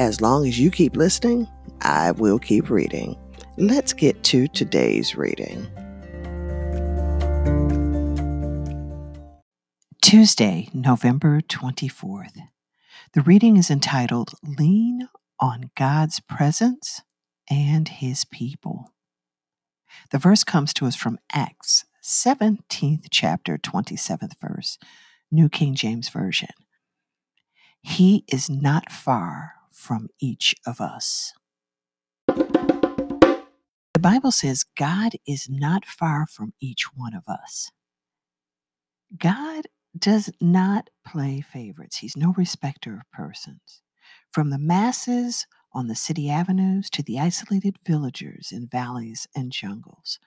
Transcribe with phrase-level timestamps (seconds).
[0.00, 1.46] as long as you keep listening,
[1.82, 3.18] I will keep reading.
[3.58, 5.66] Let's get to today's reading.
[10.00, 12.48] Tuesday, November 24th.
[13.12, 15.06] The reading is entitled Lean
[15.38, 17.02] on God's Presence
[17.50, 18.94] and His People.
[20.12, 24.78] The verse comes to us from Acts 17th chapter, 27th verse,
[25.30, 26.48] New King James Version.
[27.82, 31.32] He is not far from each of us.
[33.94, 37.70] The Bible says God is not far from each one of us.
[39.18, 39.66] God
[39.98, 43.82] does not play favorites, He's no respecter of persons.
[44.32, 50.18] From the masses on the city avenues to the isolated villagers in valleys and jungles,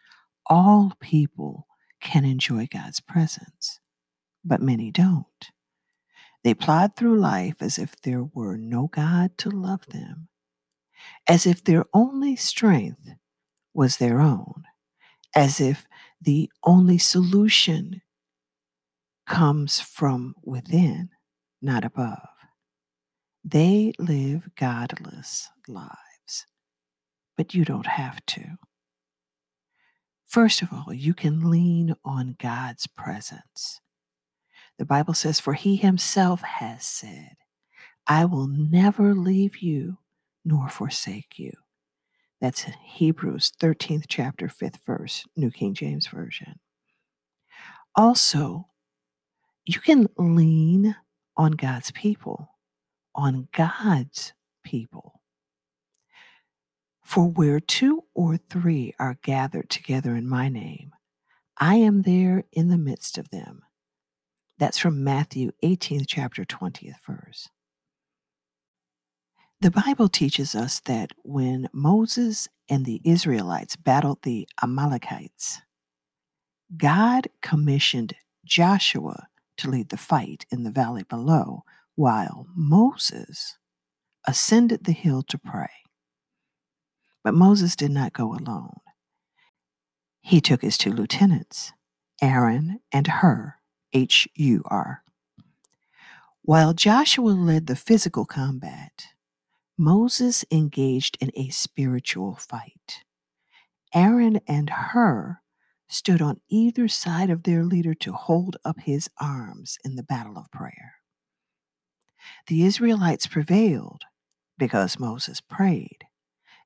[0.47, 1.67] all people
[2.01, 3.79] can enjoy God's presence,
[4.43, 5.25] but many don't.
[6.43, 10.27] They plod through life as if there were no God to love them,
[11.27, 13.09] as if their only strength
[13.73, 14.63] was their own,
[15.35, 15.85] as if
[16.21, 18.01] the only solution
[19.25, 21.09] comes from within,
[21.61, 22.27] not above.
[23.43, 26.45] They live godless lives,
[27.37, 28.57] but you don't have to.
[30.27, 33.79] First of all, you can lean on God's presence.
[34.77, 37.35] The Bible says, For he himself has said,
[38.07, 39.97] I will never leave you
[40.43, 41.51] nor forsake you.
[42.41, 46.59] That's in Hebrews 13th chapter, 5th verse, New King James Version.
[47.95, 48.67] Also,
[49.65, 50.95] you can lean
[51.37, 52.49] on God's people,
[53.15, 55.21] on God's people.
[57.03, 60.91] For where two or three are gathered together in my name,
[61.57, 63.61] I am there in the midst of them.
[64.59, 67.49] That's from Matthew 18th chapter 20th verse.
[69.61, 75.61] The Bible teaches us that when Moses and the Israelites battled the Amalekites,
[76.75, 78.13] God commissioned
[78.45, 79.27] Joshua
[79.57, 81.63] to lead the fight in the valley below,
[81.95, 83.57] while Moses
[84.27, 85.69] ascended the hill to pray.
[87.23, 88.79] But Moses did not go alone.
[90.21, 91.73] He took his two lieutenants,
[92.21, 93.55] Aaron and Hur,
[93.93, 95.03] H U R.
[96.43, 99.07] While Joshua led the physical combat,
[99.77, 103.03] Moses engaged in a spiritual fight.
[103.93, 105.39] Aaron and Hur
[105.87, 110.37] stood on either side of their leader to hold up his arms in the battle
[110.37, 110.95] of prayer.
[112.47, 114.03] The Israelites prevailed
[114.57, 116.05] because Moses prayed,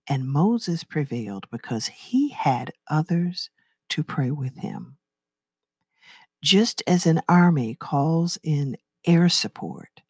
[0.07, 3.49] and Moses prevailed because he had others
[3.89, 4.97] to pray with him.
[6.43, 10.01] Just as an army calls in air support,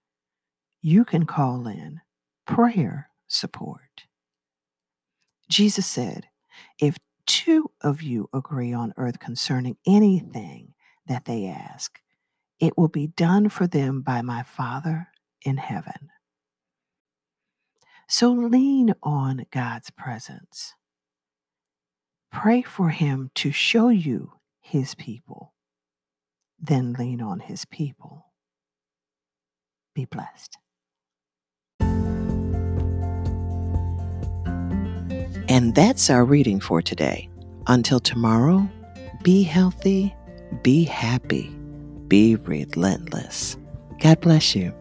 [0.82, 2.02] you can call in
[2.46, 4.04] prayer support.
[5.50, 6.28] Jesus said,
[6.80, 10.74] If two of you agree on earth concerning anything
[11.08, 12.00] that they ask,
[12.60, 15.08] it will be done for them by my Father
[15.44, 16.10] in heaven.
[18.10, 20.74] So lean on God's presence.
[22.32, 25.54] Pray for Him to show you His people
[26.60, 28.26] then lean on his people.
[29.96, 30.58] Be blessed.
[35.50, 37.30] And that's our reading for today.
[37.68, 38.70] Until tomorrow,
[39.24, 40.14] be healthy,
[40.62, 41.50] be happy,
[42.08, 43.58] be relentless.
[44.00, 44.74] God bless you.